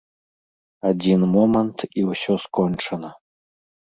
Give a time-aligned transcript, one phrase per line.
[0.91, 3.09] Адзін момант, і ўсё скончана.